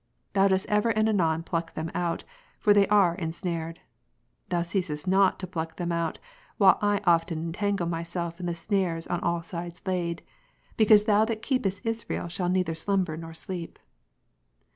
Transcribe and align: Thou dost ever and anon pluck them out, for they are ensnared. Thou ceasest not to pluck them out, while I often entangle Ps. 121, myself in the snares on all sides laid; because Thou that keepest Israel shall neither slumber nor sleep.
Thou 0.33 0.47
dost 0.47 0.65
ever 0.67 0.89
and 0.89 1.07
anon 1.07 1.43
pluck 1.43 1.75
them 1.75 1.91
out, 1.93 2.23
for 2.57 2.73
they 2.73 2.87
are 2.87 3.13
ensnared. 3.13 3.81
Thou 4.49 4.63
ceasest 4.63 5.07
not 5.07 5.37
to 5.39 5.45
pluck 5.45 5.75
them 5.75 5.91
out, 5.91 6.17
while 6.57 6.79
I 6.81 7.01
often 7.03 7.37
entangle 7.37 7.85
Ps. 7.85 7.91
121, 8.15 8.25
myself 8.25 8.39
in 8.39 8.45
the 8.47 8.55
snares 8.55 9.05
on 9.05 9.19
all 9.21 9.43
sides 9.43 9.83
laid; 9.85 10.23
because 10.75 11.03
Thou 11.03 11.23
that 11.25 11.43
keepest 11.43 11.85
Israel 11.85 12.29
shall 12.29 12.49
neither 12.49 12.73
slumber 12.73 13.15
nor 13.15 13.35
sleep. 13.35 13.77